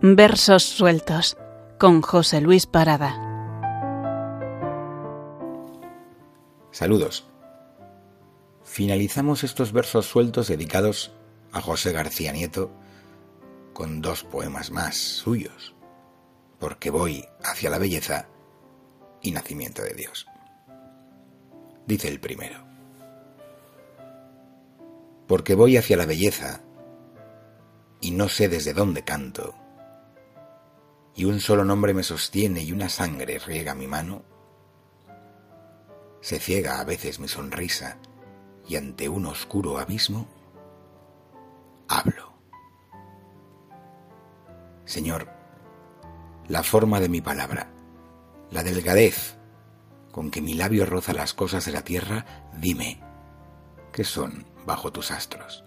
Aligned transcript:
Versos 0.00 0.62
sueltos 0.62 1.36
con 1.76 2.02
José 2.02 2.40
Luis 2.40 2.66
Parada. 2.66 3.16
Saludos. 6.70 7.26
Finalizamos 8.62 9.42
estos 9.42 9.72
versos 9.72 10.06
sueltos 10.06 10.46
dedicados 10.46 11.10
a 11.50 11.60
José 11.60 11.90
García 11.90 12.30
Nieto 12.30 12.70
con 13.72 14.00
dos 14.00 14.22
poemas 14.22 14.70
más 14.70 14.96
suyos, 14.96 15.74
porque 16.60 16.90
voy 16.90 17.24
hacia 17.42 17.68
la 17.68 17.78
belleza 17.78 18.28
y 19.20 19.32
nacimiento 19.32 19.82
de 19.82 19.94
Dios. 19.94 20.28
Dice 21.88 22.06
el 22.06 22.20
primero, 22.20 22.64
porque 25.26 25.56
voy 25.56 25.76
hacia 25.76 25.96
la 25.96 26.06
belleza 26.06 26.60
y 28.00 28.12
no 28.12 28.28
sé 28.28 28.48
desde 28.48 28.74
dónde 28.74 29.02
canto 29.02 29.56
y 31.14 31.24
un 31.24 31.40
solo 31.40 31.64
nombre 31.64 31.94
me 31.94 32.02
sostiene 32.02 32.62
y 32.62 32.72
una 32.72 32.88
sangre 32.88 33.38
riega 33.38 33.74
mi 33.74 33.86
mano, 33.86 34.22
se 36.20 36.38
ciega 36.38 36.80
a 36.80 36.84
veces 36.84 37.18
mi 37.18 37.28
sonrisa 37.28 37.98
y 38.68 38.76
ante 38.76 39.08
un 39.08 39.26
oscuro 39.26 39.78
abismo, 39.78 40.26
hablo. 41.88 42.32
Señor, 44.84 45.28
la 46.48 46.62
forma 46.62 47.00
de 47.00 47.08
mi 47.08 47.20
palabra, 47.20 47.70
la 48.50 48.62
delgadez 48.62 49.36
con 50.12 50.30
que 50.30 50.40
mi 50.40 50.54
labio 50.54 50.86
roza 50.86 51.12
las 51.12 51.34
cosas 51.34 51.64
de 51.64 51.72
la 51.72 51.82
tierra, 51.82 52.50
dime, 52.58 53.00
¿qué 53.92 54.04
son 54.04 54.46
bajo 54.66 54.92
tus 54.92 55.10
astros? 55.10 55.64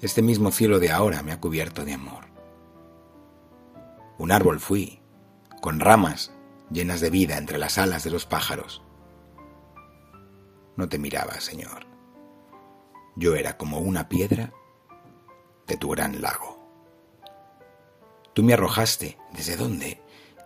Este 0.00 0.20
mismo 0.22 0.50
cielo 0.50 0.80
de 0.80 0.90
ahora 0.90 1.22
me 1.22 1.32
ha 1.32 1.40
cubierto 1.40 1.84
de 1.84 1.94
amor 1.94 2.31
un 4.22 4.30
árbol 4.30 4.60
fui, 4.60 5.00
con 5.60 5.80
ramas 5.80 6.32
llenas 6.70 7.00
de 7.00 7.10
vida 7.10 7.38
entre 7.38 7.58
las 7.58 7.76
alas 7.76 8.04
de 8.04 8.12
los 8.12 8.24
pájaros. 8.24 8.80
No 10.76 10.88
te 10.88 10.96
miraba, 10.96 11.40
Señor. 11.40 11.88
Yo 13.16 13.34
era 13.34 13.56
como 13.56 13.80
una 13.80 14.08
piedra 14.08 14.52
de 15.66 15.76
tu 15.76 15.88
gran 15.88 16.22
lago. 16.22 16.56
Tú 18.32 18.44
me 18.44 18.54
arrojaste, 18.54 19.18
¿desde 19.32 19.56
dónde? 19.56 20.00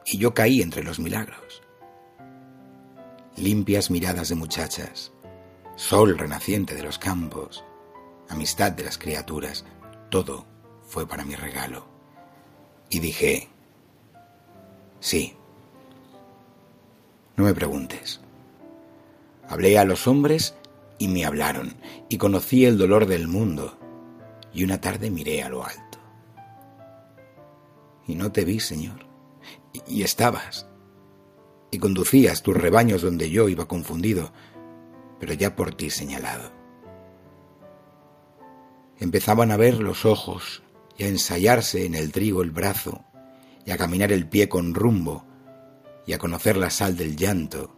Y 0.07 0.17
yo 0.17 0.33
caí 0.33 0.63
entre 0.63 0.83
los 0.83 0.99
milagros. 0.99 1.63
Limpias 3.37 3.91
miradas 3.91 4.31
de 4.31 4.37
muchachas, 4.37 5.13
sol 5.75 6.17
renaciente 6.17 6.75
de 6.75 6.83
los 6.83 6.99
campos, 6.99 7.63
amistad 8.31 8.73
de 8.73 8.85
las 8.85 8.97
criaturas, 8.97 9.67
todo 10.09 10.47
fue 10.87 11.07
para 11.07 11.27
mi 11.27 11.35
regalo. 11.35 11.87
Y 12.89 13.01
dije, 13.01 13.51
Sí. 15.01 15.37
No 17.37 17.45
me 17.45 17.55
preguntes. 17.55 18.21
Hablé 19.49 19.79
a 19.79 19.85
los 19.85 20.07
hombres 20.07 20.55
y 20.99 21.09
me 21.09 21.25
hablaron, 21.25 21.77
y 22.09 22.19
conocí 22.19 22.65
el 22.65 22.79
dolor 22.79 23.07
del 23.07 23.29
mundo, 23.29 23.79
y 24.53 24.65
una 24.65 24.81
tarde 24.81 25.11
miré 25.11 25.43
a 25.43 25.49
lo 25.49 25.65
alto. 25.65 25.99
Y 28.07 28.15
no 28.15 28.33
te 28.33 28.45
vi, 28.45 28.61
Señor, 28.61 29.07
y, 29.87 30.03
estabas, 30.03 30.67
y 31.71 31.79
conducías 31.79 32.43
tus 32.43 32.57
rebaños 32.57 33.03
donde 33.03 33.29
yo 33.31 33.49
iba 33.49 33.69
confundido, 33.69 34.33
pero 35.21 35.35
ya 35.35 35.55
por 35.57 35.75
ti 35.75 35.91
señalado. 35.91 36.51
Empezaban 38.99 39.51
a 39.51 39.57
ver 39.57 39.81
los 39.81 40.07
ojos 40.07 40.63
y 40.97 41.05
a 41.05 41.09
ensayarse 41.09 41.85
en 41.85 41.95
el 41.95 42.13
trigo 42.13 42.43
el 42.43 42.51
brazo, 42.51 43.05
y 43.67 43.73
a 43.73 43.77
caminar 43.77 44.13
el 44.13 44.27
pie 44.29 44.49
con 44.49 44.73
rumbo 44.73 45.27
y 46.07 46.13
a 46.13 46.19
conocer 46.19 46.57
la 46.57 46.71
sal 46.71 46.97
del 46.97 47.17
llanto 47.17 47.77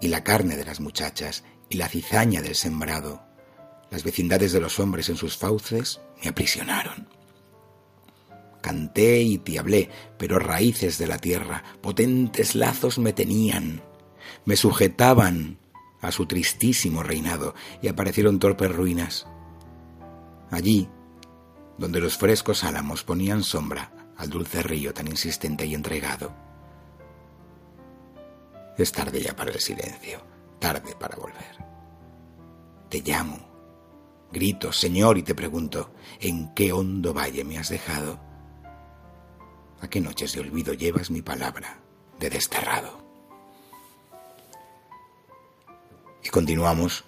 y 0.00 0.08
la 0.08 0.24
carne 0.24 0.56
de 0.56 0.64
las 0.64 0.80
muchachas 0.80 1.44
y 1.70 1.76
la 1.76 1.88
cizaña 1.88 2.42
del 2.42 2.56
sembrado. 2.56 3.22
Las 3.90 4.02
vecindades 4.02 4.52
de 4.52 4.60
los 4.60 4.80
hombres 4.80 5.08
en 5.08 5.16
sus 5.16 5.36
fauces 5.36 6.00
me 6.22 6.28
aprisionaron. 6.28 7.08
Canté 8.60 9.22
y 9.22 9.38
te 9.38 9.58
hablé, 9.58 9.90
pero 10.18 10.38
raíces 10.38 10.98
de 10.98 11.06
la 11.06 11.18
tierra, 11.18 11.62
potentes 11.80 12.54
lazos 12.54 12.98
me 12.98 13.12
tenían, 13.12 13.82
me 14.44 14.56
sujetaban 14.56 15.58
a 16.00 16.10
su 16.10 16.26
tristísimo 16.26 17.02
reinado 17.02 17.54
y 17.80 17.88
aparecieron 17.88 18.40
torpes 18.40 18.74
ruinas. 18.74 19.26
Allí, 20.50 20.88
donde 21.78 22.00
los 22.00 22.16
frescos 22.18 22.64
álamos 22.64 23.04
ponían 23.04 23.44
sombra, 23.44 24.01
al 24.22 24.30
dulce 24.30 24.62
río 24.62 24.94
tan 24.94 25.08
insistente 25.08 25.66
y 25.66 25.74
entregado. 25.74 26.32
Es 28.78 28.92
tarde 28.92 29.20
ya 29.20 29.34
para 29.34 29.50
el 29.50 29.58
silencio, 29.58 30.20
tarde 30.60 30.94
para 30.94 31.16
volver. 31.16 31.56
Te 32.88 33.00
llamo, 33.00 33.38
grito, 34.30 34.72
Señor, 34.72 35.18
y 35.18 35.24
te 35.24 35.34
pregunto, 35.34 35.92
¿en 36.20 36.54
qué 36.54 36.72
hondo 36.72 37.12
valle 37.12 37.42
me 37.42 37.58
has 37.58 37.68
dejado? 37.68 38.20
¿A 39.80 39.88
qué 39.88 40.00
noches 40.00 40.34
de 40.34 40.40
olvido 40.40 40.72
llevas 40.72 41.10
mi 41.10 41.20
palabra 41.20 41.80
de 42.20 42.30
desterrado? 42.30 43.02
Y 46.22 46.28
continuamos 46.28 47.04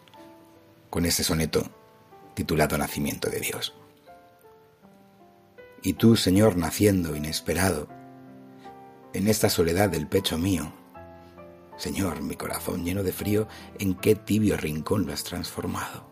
con 0.90 1.06
este 1.06 1.22
soneto 1.22 1.62
titulado 2.34 2.76
Nacimiento 2.76 3.30
de 3.30 3.38
Dios. 3.38 3.72
Y 5.86 5.92
tú, 5.92 6.16
Señor, 6.16 6.56
naciendo 6.56 7.14
inesperado, 7.14 7.88
en 9.12 9.28
esta 9.28 9.50
soledad 9.50 9.90
del 9.90 10.08
pecho 10.08 10.38
mío, 10.38 10.72
Señor, 11.76 12.22
mi 12.22 12.36
corazón 12.36 12.86
lleno 12.86 13.02
de 13.02 13.12
frío, 13.12 13.48
¿en 13.78 13.94
qué 13.94 14.14
tibio 14.14 14.56
rincón 14.56 15.04
lo 15.04 15.12
has 15.12 15.24
transformado? 15.24 16.08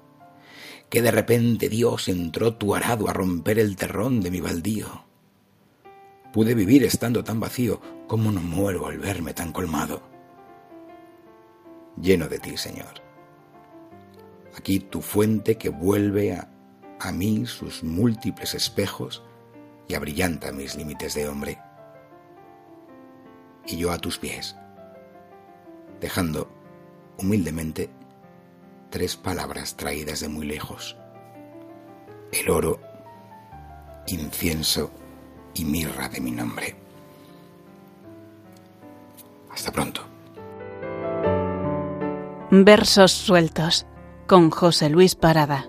Que 0.90 1.00
de 1.00 1.10
repente 1.10 1.70
Dios 1.70 2.08
entró 2.08 2.54
tu 2.56 2.74
arado 2.74 3.08
a 3.08 3.14
romper 3.14 3.58
el 3.58 3.76
terrón 3.76 4.20
de 4.20 4.30
mi 4.30 4.42
baldío. 4.42 5.06
Pude 6.34 6.54
vivir 6.54 6.84
estando 6.84 7.24
tan 7.24 7.40
vacío, 7.40 7.80
¿cómo 8.06 8.30
no 8.30 8.42
muero 8.42 8.86
al 8.86 8.98
verme 8.98 9.32
tan 9.32 9.52
colmado? 9.52 10.02
Lleno 11.98 12.28
de 12.28 12.38
ti, 12.38 12.58
Señor. 12.58 13.00
Aquí 14.54 14.80
tu 14.80 15.00
fuente 15.00 15.56
que 15.56 15.70
vuelve 15.70 16.34
a, 16.34 16.52
a 17.00 17.10
mí 17.10 17.46
sus 17.46 17.82
múltiples 17.82 18.52
espejos, 18.52 19.22
y 19.88 19.94
abrillanta 19.94 20.52
mis 20.52 20.76
límites 20.76 21.14
de 21.14 21.28
hombre. 21.28 21.58
Y 23.66 23.76
yo 23.76 23.92
a 23.92 23.98
tus 23.98 24.18
pies, 24.18 24.56
dejando 26.00 26.50
humildemente 27.18 27.90
tres 28.90 29.16
palabras 29.16 29.76
traídas 29.76 30.20
de 30.20 30.28
muy 30.28 30.46
lejos. 30.46 30.96
El 32.32 32.50
oro, 32.50 32.80
incienso 34.06 34.90
y 35.54 35.64
mirra 35.64 36.08
de 36.08 36.20
mi 36.20 36.30
nombre. 36.30 36.76
Hasta 39.52 39.70
pronto. 39.70 40.02
Versos 42.50 43.12
sueltos 43.12 43.86
con 44.26 44.50
José 44.50 44.90
Luis 44.90 45.14
Parada. 45.14 45.66